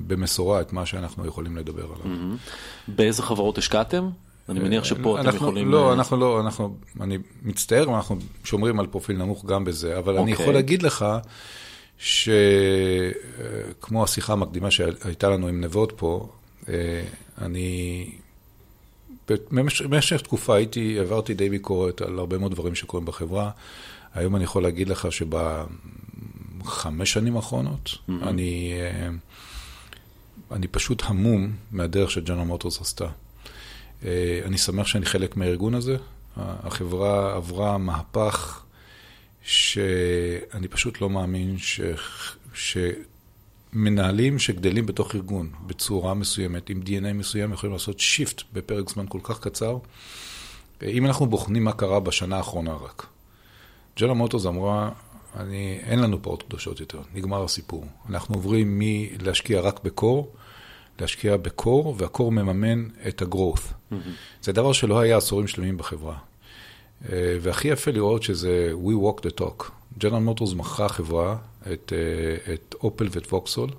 [0.07, 2.17] במשורה את מה שאנחנו יכולים לדבר עליו.
[2.17, 2.51] Mm-hmm.
[2.87, 4.09] באיזה חברות השקעתם?
[4.49, 5.71] אני מניח שפה אתם יכולים...
[5.71, 10.31] לא, אנחנו לא, אנחנו, אני מצטער, אנחנו שומרים על פרופיל נמוך גם בזה, אבל אני
[10.31, 11.05] יכול להגיד לך
[11.97, 12.33] שכמו
[14.03, 16.29] השיחה המקדימה שהייתה לנו עם נבות פה,
[17.41, 18.09] אני
[19.81, 23.51] במשך תקופה הייתי, עברתי די ביקורת על הרבה מאוד דברים שקורים בחברה.
[24.13, 28.27] היום אני יכול להגיד לך שבחמש שנים האחרונות, mm-hmm.
[28.27, 29.09] אני, אה,
[30.51, 33.07] אני פשוט המום מהדרך שג'נרל מוטורס עשתה.
[34.05, 35.97] אה, אני שמח שאני חלק מהארגון הזה.
[36.37, 38.61] החברה עברה מהפך
[39.43, 41.81] שאני פשוט לא מאמין ש...
[42.53, 42.77] ש...
[43.73, 49.19] מנהלים שגדלים בתוך ארגון בצורה מסוימת, עם DNA מסוים, יכולים לעשות שיפט בפרק זמן כל
[49.23, 49.77] כך קצר.
[50.83, 53.05] אם אנחנו בוחנים מה קרה בשנה האחרונה רק.
[53.99, 54.91] ג'לה מוטורס אמרה,
[55.39, 57.85] אני, אין לנו פעות קדושות יותר, נגמר הסיפור.
[58.09, 60.33] אנחנו עוברים מלהשקיע רק בקור,
[60.99, 63.67] להשקיע בקור, והקור מממן את ה-growth.
[63.91, 63.95] Mm-hmm.
[64.41, 66.17] זה דבר שלא היה עשורים שלמים בחברה.
[67.11, 69.80] אה, והכי יפה לראות שזה We Walk the Talk.
[69.97, 71.37] ג'נרל מוטורס מכרה חברה,
[71.73, 73.69] את, אה, את אופל ואת ווקסול,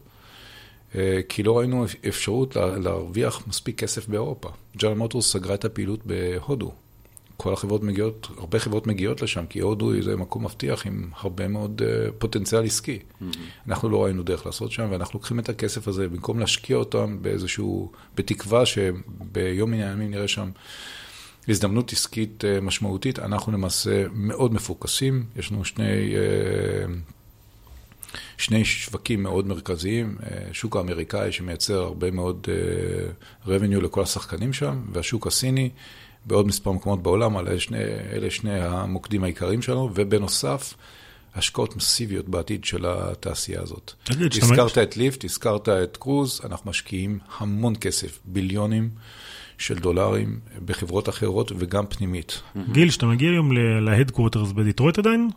[0.94, 4.48] אה, כי לא ראינו אפשרות להרוויח מספיק כסף באירופה.
[4.76, 6.72] ג'נרל מוטורס סגרה את הפעילות בהודו.
[7.36, 11.82] כל החברות מגיעות, הרבה חברות מגיעות לשם, כי הודו זה מקום מבטיח עם הרבה מאוד
[11.82, 12.98] uh, פוטנציאל עסקי.
[12.98, 13.36] Mm-hmm.
[13.68, 17.92] אנחנו לא ראינו דרך לעשות שם, ואנחנו לוקחים את הכסף הזה, במקום להשקיע אותם באיזשהו,
[18.14, 20.50] בתקווה שביום מן הימים נראה שם
[21.48, 25.24] הזדמנות עסקית uh, משמעותית, אנחנו למעשה מאוד מפוקסים.
[25.36, 26.14] יש לנו שני...
[26.14, 26.90] Uh,
[28.38, 32.46] שני שווקים מאוד מרכזיים, אה, שוק האמריקאי שמייצר הרבה מאוד
[33.46, 35.70] revenue לכל השחקנים שם, והשוק הסיני
[36.26, 37.78] בעוד מספר מקומות בעולם, אלה שני,
[38.12, 40.74] אלה שני המוקדים העיקריים שלנו, ובנוסף,
[41.34, 43.92] השקעות מסיביות בעתיד של התעשייה הזאת.
[44.42, 48.90] הזכרת את ליפט, הזכרת את קרוז, אנחנו משקיעים המון כסף, ביליונים.
[49.62, 52.42] של דולרים בחברות אחרות וגם פנימית.
[52.72, 55.28] גיל, כשאתה מגיע היום ל headquarters בדיטרויט עדיין,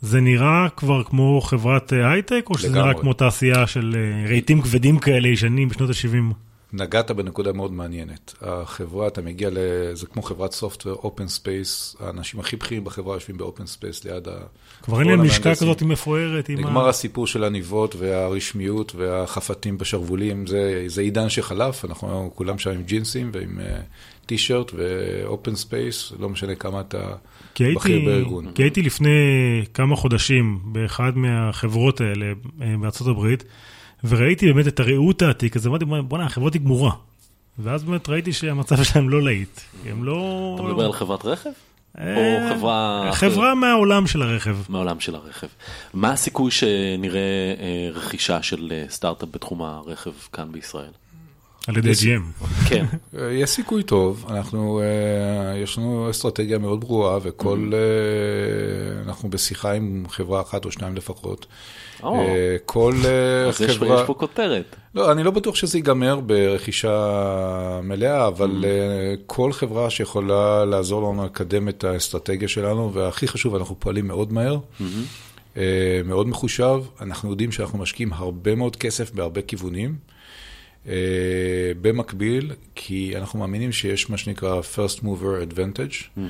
[0.00, 4.62] זה נראה כבר כמו חברת אה, הייטק, או שזה נראה כמו תעשייה של אה, רהיטים
[4.62, 6.34] כבדים כאלה ישנים בשנות ה-70?
[6.72, 8.34] נגעת בנקודה מאוד מעניינת.
[8.42, 9.58] החברה, אתה מגיע ל...
[9.92, 14.28] זה כמו חברת software, open space, האנשים הכי בכירים בחברה יושבים ב open space ליד
[14.28, 14.32] ה...
[14.82, 16.50] כבר אין להם לשכה כזאת מפוארת.
[16.50, 16.88] נגמר ה...
[16.88, 23.30] הסיפור של העניבות והרשמיות והחפתים בשרוולים, זה, זה עידן שחלף, אנחנו כולם שם עם ג'ינסים
[23.32, 23.60] ועם
[24.26, 27.14] T-shirt ו open space, לא משנה כמה אתה
[27.60, 28.52] בכיר בארגון.
[28.54, 29.08] כי הייתי לפני
[29.74, 32.26] כמה חודשים באחד מהחברות האלה
[32.62, 33.44] אה, בארצות הברית,
[34.04, 36.92] וראיתי באמת את הריהוט העתיק, אז אמרתי, בוא'נה, החברה היא גמורה.
[37.58, 39.60] ואז באמת ראיתי שהמצב שלהם לא להיט.
[39.86, 40.52] הם לא...
[40.54, 41.50] אתה מדבר על חברת רכב?
[41.98, 43.10] או אה, חברה...
[43.12, 44.56] חברה מהעולם של הרכב.
[44.68, 45.46] מהעולם של הרכב.
[45.94, 47.20] מה הסיכוי שנראה
[47.60, 50.90] אה, רכישה של אה, סטארט-אפ בתחום הרכב כאן בישראל?
[51.66, 52.44] על ידי GM.
[52.68, 52.84] כן.
[53.30, 54.82] יש סיכוי טוב, אנחנו,
[55.62, 59.08] יש לנו אסטרטגיה מאוד ברורה, וכל, mm-hmm.
[59.08, 61.46] אנחנו בשיחה עם חברה אחת או שניים לפחות.
[62.04, 64.00] אה, כל אה, חברה...
[64.00, 64.76] יש פה כותרת.
[64.94, 68.66] לא, אני לא בטוח שזה ייגמר ברכישה מלאה, אבל mm.
[68.66, 74.32] אה, כל חברה שיכולה לעזור לנו לקדם את האסטרטגיה שלנו, והכי חשוב, אנחנו פועלים מאוד
[74.32, 74.58] מהר.
[74.80, 75.62] Mm-hmm.
[76.04, 79.94] מאוד מחושב, אנחנו יודעים שאנחנו משקיעים הרבה מאוד כסף בהרבה כיוונים.
[81.80, 86.20] במקביל, כי אנחנו מאמינים שיש מה שנקרא first mover advantage, mm-hmm.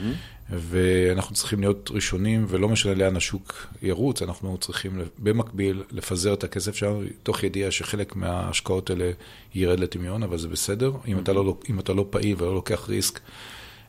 [0.51, 6.77] ואנחנו צריכים להיות ראשונים, ולא משנה לאן השוק ירוץ, אנחנו צריכים במקביל לפזר את הכסף
[6.77, 9.11] שלנו, תוך ידיעה שחלק מההשקעות האלה
[9.55, 10.93] ירד לטמיון, אבל זה בסדר.
[11.09, 13.21] אם אתה לא, אם אתה לא פעיל ולא לוקח ריסק,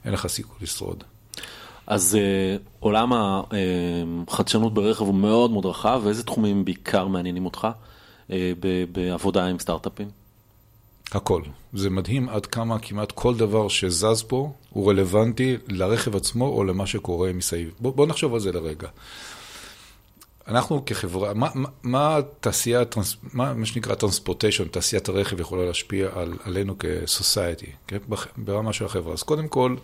[0.06, 1.04] אין לך סיכוי לשרוד.
[1.88, 3.12] אז uh, עולם
[4.28, 7.68] החדשנות ברכב הוא מאוד מאוד רחב, ואיזה תחומים בעיקר מעניינים אותך
[8.28, 8.32] uh,
[8.92, 10.17] בעבודה עם סטארט-אפים?
[11.12, 11.42] הכל.
[11.74, 16.88] זה מדהים עד כמה כמעט כל דבר שזז פה הוא רלוונטי לרכב עצמו או למה
[16.88, 17.72] שקורה מסביב.
[17.80, 18.88] בואו בוא נחשוב על זה לרגע.
[20.48, 22.84] אנחנו כחברה, מה, מה, מה תעשייה,
[23.34, 27.98] מה, מה שנקרא טרנספורטיישן, תעשיית הרכב יכולה להשפיע על, עלינו כסוסייטי, כן?
[28.38, 29.14] ברמה של החברה.
[29.14, 29.76] אז קודם כל,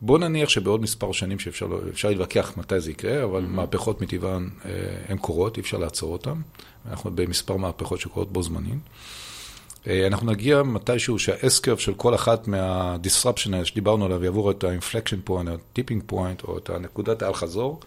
[0.00, 1.68] בוא נניח שבעוד מספר שנים שאפשר
[2.08, 3.48] להתווכח מתי זה יקרה, אבל mm-hmm.
[3.48, 4.70] מהפכות מטבען אה,
[5.08, 6.40] הן קורות, אי אפשר לעצור אותן.
[6.90, 8.80] אנחנו במספר מהפכות שקורות בו זמנים.
[9.86, 15.50] אה, אנחנו נגיע מתישהו שהאסקרב של כל אחת מה-disruption שדיברנו עליו יעבור את ה-inflection point,
[15.50, 17.80] ה-tipping point, או את הנקודת האל-חזור,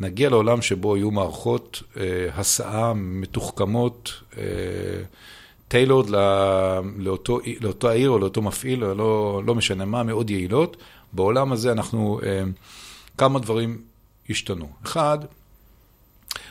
[0.00, 4.42] נגיע לעולם שבו יהיו מערכות אה, הסעה מתוחכמות, אה,
[5.68, 6.10] טיילורד
[6.96, 10.76] לאותו, לאותו העיר או לאותו מפעיל, או לא, לא משנה מה, מאוד יעילות.
[11.12, 12.42] בעולם הזה אנחנו, אה,
[13.18, 13.82] כמה דברים
[14.30, 14.68] השתנו.
[14.82, 15.18] אחד,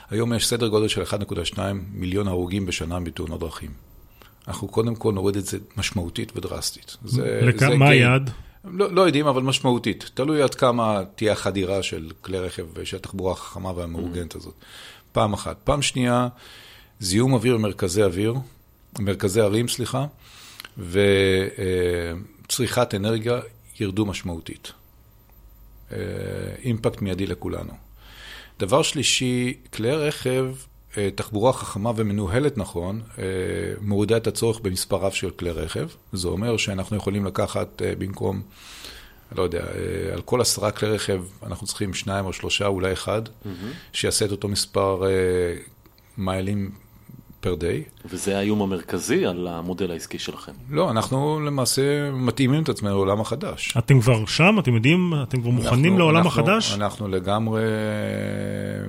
[0.10, 1.60] היום יש סדר גודל של 1.2
[1.94, 3.89] מיליון הרוגים בשנה בתאונות דרכים.
[4.50, 6.98] אנחנו קודם כל נוריד את זה משמעותית ודרסטית.
[7.06, 7.90] זה, לכמה, זה מה.
[7.90, 8.32] היעד?
[8.66, 10.12] לא, לא יודעים, אבל משמעותית.
[10.14, 14.54] תלוי עד כמה תהיה החדירה של כלי רכב ושל התחבורה החכמה והמאורגנת הזאת.
[15.12, 15.58] פעם אחת.
[15.64, 16.28] פעם שנייה,
[17.00, 18.36] זיהום אוויר במרכזי אוויר,
[19.00, 20.06] מרכזי ערים, סליחה,
[22.48, 23.40] וצריכת אנרגיה
[23.80, 24.72] ירדו משמעותית.
[25.92, 25.98] אה,
[26.64, 27.74] אימפקט מיידי לכולנו.
[28.60, 30.54] דבר שלישי, כלי רכב,
[31.16, 33.24] תחבורה חכמה ומנוהלת נכון, אה,
[33.82, 35.88] מורידה את הצורך במספר רב של כלי רכב.
[36.14, 38.42] זה אומר שאנחנו יכולים לקחת אה, במקום,
[39.36, 43.22] לא יודע, אה, על כל עשרה כלי רכב אנחנו צריכים שניים או שלושה, אולי אחד,
[43.94, 45.10] שיעשה את אותו מספר אה,
[46.18, 46.72] מיילים
[47.42, 47.84] פר דיי.
[48.06, 50.52] וזה האיום המרכזי על המודל העסקי שלכם.
[50.70, 53.74] לא, אנחנו למעשה מתאימים את עצמנו לעולם החדש.
[53.78, 54.56] אתם כבר שם?
[54.60, 55.14] אתם יודעים?
[55.24, 56.74] אתם כבר מוכנים אנחנו- לעולם אנחנו- החדש?
[56.76, 57.62] אנחנו לגמרי,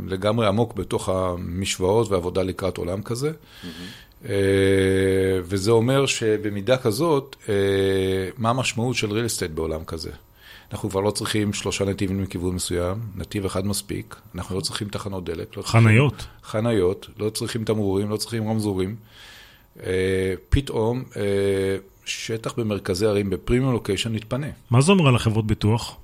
[0.07, 3.31] לגמרי עמוק בתוך המשוואות והעבודה לקראת עולם כזה.
[4.29, 4.35] אה,
[5.43, 7.55] וזה אומר שבמידה כזאת, אה,
[8.39, 10.11] מה המשמעות של real estate בעולם כזה?
[10.73, 15.25] אנחנו כבר לא צריכים שלושה נתיבים מכיוון מסוים, נתיב אחד מספיק, אנחנו לא צריכים תחנות
[15.25, 15.57] דלק.
[15.57, 16.27] לא צריכים חניות.
[16.43, 18.97] חניות, לא צריכים תמרורים, לא צריכים רמזורים.
[19.83, 21.23] אה, פתאום אה,
[22.05, 24.47] שטח במרכזי ערים בפרימיום לוקיישן מתפנה.
[24.71, 25.97] מה זה אומר על החברות ביטוח?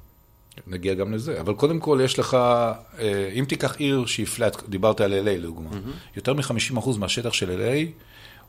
[0.66, 1.40] נגיע גם לזה.
[1.40, 5.70] אבל קודם כל יש לך, אה, אם תיקח עיר שהיא פלאט, דיברת על LA לדוגמה,
[6.16, 8.02] יותר מ-50% מהשטח של LA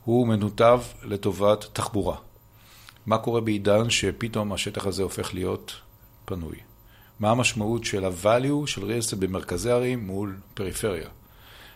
[0.03, 2.15] הוא מנותב לטובת תחבורה.
[3.05, 5.73] מה קורה בעידן שפתאום השטח הזה הופך להיות
[6.27, 6.55] פנוי?
[7.19, 11.09] מה המשמעות של ה-value של real estate במרכזי ערים מול פריפריה?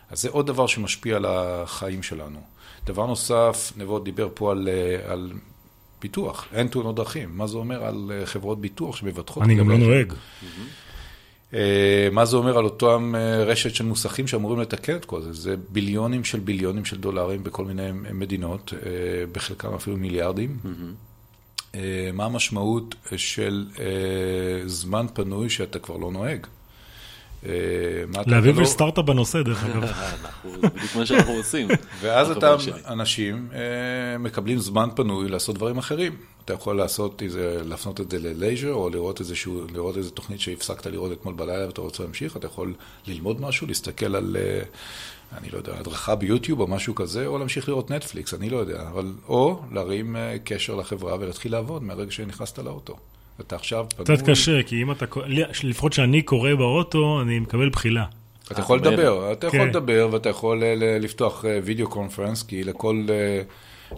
[0.10, 2.40] אז זה עוד דבר שמשפיע על החיים שלנו.
[2.86, 5.32] דבר נוסף, נבות דיבר פה על, אה, על
[6.02, 7.30] ביטוח, אין תאונות דרכים.
[7.38, 9.44] מה זה אומר על אה, חברות ביטוח שמבטחות?
[9.44, 9.78] אני גם לא?
[9.78, 10.14] נוהג.
[11.54, 13.14] אה, מה זה אומר על אותם
[13.46, 15.34] רשת של מוסכים שאמורים לתקן את כל זה?
[15.34, 18.74] זה ביליונים של ביליונים של דולרים בכל מיני מדינות,
[19.32, 20.58] בחלקם אפילו מיליארדים.
[20.66, 20.72] אה,
[22.14, 23.86] מה המשמעות של אה,
[24.66, 26.48] זמן פנוי שאתה כבר לא נוהג?
[27.46, 27.52] אה,
[28.22, 29.86] אתה לאביב לא- סטארט-אפ בנושא, דרך אגב.
[30.44, 31.68] זה בדיוק מה שאנחנו עושים.
[32.02, 32.56] ואז אתה.
[32.88, 36.16] אנשים אה, מקבלים זמן פנוי לעשות דברים אחרים.
[36.46, 40.86] אתה יכול לעשות איזה, להפנות את זה ללייז'ר, או לראות איזשהו, לראות איזה תוכנית שהפסקת
[40.86, 42.74] לראות אתמול בלילה ואתה רוצה להמשיך, אתה יכול
[43.08, 44.62] ללמוד משהו, להסתכל על, אה,
[45.38, 48.82] אני לא יודע, הדרכה ביוטיוב או משהו כזה, או להמשיך לראות נטפליקס, אני לא יודע,
[48.82, 52.98] אבל, או להרים אה, קשר לחברה ולהתחיל לעבוד מהרגע שנכנסת לאוטו.
[53.39, 54.17] אתה עכשיו פנוי.
[54.17, 55.06] קצת קשה, כי אם אתה,
[55.63, 58.06] לפחות שאני קורא באוטו, אני מקבל בחילה.
[58.52, 58.91] אתה יכול מעבר.
[58.91, 59.67] לדבר, אתה יכול כן.
[59.67, 63.41] לדבר ואתה יכול אה, ל- לפתוח video conference, כי לכל, אה,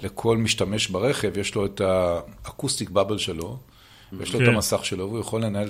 [0.03, 3.57] לכל משתמש ברכב יש לו את ה acoustic bubble שלו,
[4.13, 4.53] ויש לו את כן.
[4.53, 5.69] המסך שלו, והוא יכול לנהל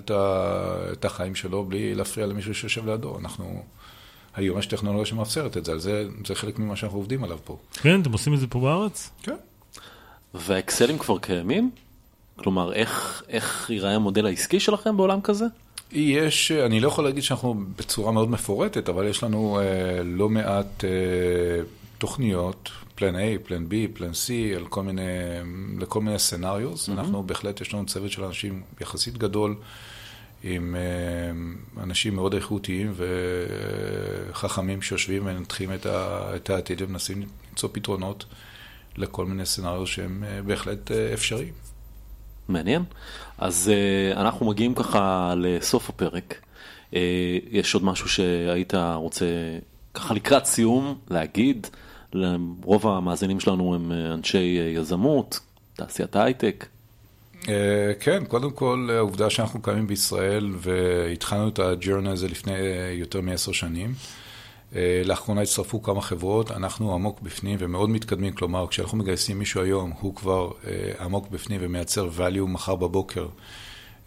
[0.92, 3.20] את החיים שלו בלי להפריע למישהו שיושב לידו.
[3.20, 3.64] אנחנו,
[4.36, 7.58] היום יש טכנולוגיה שמאפשרת את זה, על זה, זה חלק ממה שאנחנו עובדים עליו פה.
[7.74, 9.10] כן, אתם עושים את זה פה בארץ?
[9.24, 9.36] כן.
[10.34, 11.72] והאקסלים כבר קיימים?
[12.36, 15.46] כלומר, איך, איך ייראה המודל העסקי שלכם בעולם כזה?
[15.92, 20.84] יש, אני לא יכול להגיד שאנחנו בצורה מאוד מפורטת, אבל יש לנו אה, לא מעט
[20.84, 20.90] אה,
[21.98, 25.02] תוכניות, פלן A, פלן B, פלן C, על כל מיני,
[25.80, 26.90] לכל מיני סצנריוס.
[26.90, 26.92] Mm-hmm.
[26.92, 29.56] אנחנו בהחלט, יש לנו צוות של אנשים יחסית גדול,
[30.44, 32.94] עם אה, אנשים מאוד איכותיים
[34.30, 35.86] וחכמים שיושבים ומנתחים את,
[36.36, 38.26] את העתיד ומנסים למצוא פתרונות
[38.98, 41.54] לכל מיני סצנריוס שהם אה, בהחלט אה, אפשריים.
[42.48, 42.84] מעניין.
[43.38, 43.72] אז
[44.16, 46.42] אנחנו מגיעים ככה לסוף הפרק.
[47.52, 49.26] יש עוד משהו שהיית רוצה
[49.94, 51.68] ככה לקראת סיום להגיד?
[52.64, 55.40] רוב המאזינים שלנו הם אנשי יזמות,
[55.74, 56.66] תעשיית ההייטק.
[57.50, 63.22] אה, כן, קודם כל, העובדה שאנחנו קיימים בישראל והתחלנו את הג'רני הזה לפני אה, יותר
[63.22, 63.94] מעשר שנים.
[64.76, 69.94] אה, לאחרונה הצטרפו כמה חברות, אנחנו עמוק בפנים ומאוד מתקדמים, כלומר, כשאנחנו מגייסים מישהו היום,
[70.00, 73.28] הוא כבר אה, עמוק בפנים ומייצר value מחר בבוקר,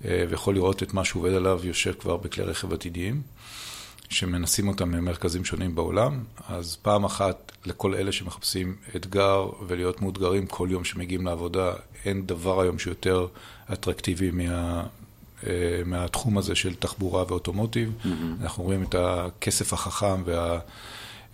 [0.05, 3.23] אה, ויכול לראות את מה שהוא עובד עליו, יושב כבר בכלי רכב עתידיים,
[4.11, 6.25] שמנסים אותם ממרכזים שונים בעולם.
[6.49, 11.73] אז פעם אחת, לכל אלה שמחפשים אתגר ולהיות מאותגרים כל יום שמגיעים לעבודה,
[12.05, 13.27] אין דבר היום שיותר
[13.73, 14.87] אטרקטיבי מה...
[15.47, 17.93] אה, מהתחום הזה של תחבורה ואוטומוטיב.
[18.03, 18.09] Mm-hmm.
[18.43, 20.23] אנחנו רואים את הכסף החכם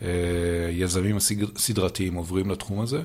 [0.00, 3.02] והיזמים הסדרתיים עוברים לתחום הזה.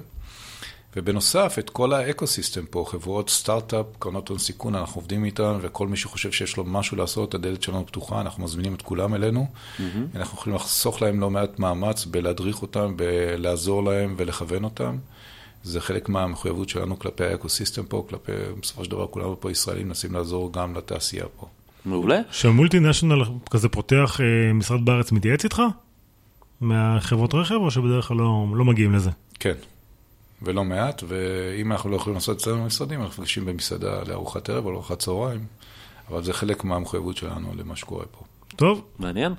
[0.95, 5.97] ובנוסף, את כל האקו-סיסטם פה, חברות סטארט-אפ, קרנות הון סיכון, אנחנו עובדים איתן, וכל מי
[5.97, 9.47] שחושב שיש לו משהו לעשות, הדלת שלנו פתוחה, אנחנו מזמינים את כולם אלינו.
[9.47, 9.81] Mm-hmm.
[10.15, 14.97] אנחנו יכולים לחסוך להם לא מעט מאמץ בלהדריך אותם, בלעזור להם ולכוון אותם.
[15.63, 20.13] זה חלק מהמחויבות שלנו כלפי האקו-סיסטם פה, כלפי, בסופו של דבר כולנו פה ישראלים מנסים
[20.13, 21.47] לעזור גם לתעשייה פה.
[21.85, 22.19] מעולה.
[22.31, 25.61] שהמולטינשיונל כזה פותח אה, משרד בארץ מתייעץ איתך?
[26.61, 29.09] מהחברות רכב, או שבדרך כלל לא, לא מגיעים לזה?
[29.39, 29.53] כן,
[30.41, 34.65] ולא מעט, ואם אנחנו לא יכולים לעשות את זה במשרדים, אנחנו נפגשים במסעדה לארוחת ערב
[34.65, 35.45] או לארוחת צהריים,
[36.09, 38.23] אבל זה חלק מהמחויבות שלנו למה שקורה פה.
[38.55, 38.81] טוב.
[38.99, 39.33] מעניין.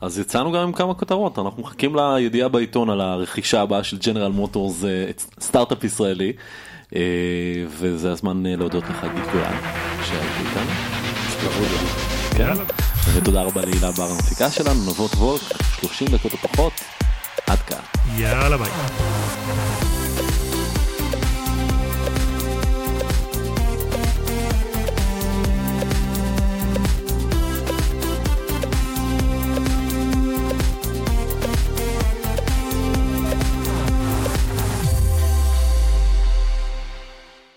[0.00, 4.32] אז יצאנו גם עם כמה כותרות, אנחנו מחכים לידיעה בעיתון על הרכישה הבאה של ג'נרל
[4.32, 4.84] מוטורס,
[5.40, 6.32] סטארט-אפ ישראלי,
[6.96, 7.00] אה,
[7.68, 9.56] וזה הזמן אה, להודות לך גיל גולן,
[10.04, 10.70] שהיית איתנו.
[12.36, 12.54] כן.
[13.14, 15.42] ותודה רבה להילה בר המפיקה שלנו, נבות וולק,
[15.80, 16.72] 30 דקות או פחות,
[17.46, 17.80] עד כאן.
[18.16, 18.70] יאללה ביי.